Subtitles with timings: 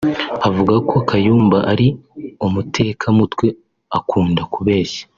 [0.47, 1.87] Avuga ko Kayumba ari
[2.45, 3.47] umuteka mutwe
[3.99, 5.03] ukunda kubeshya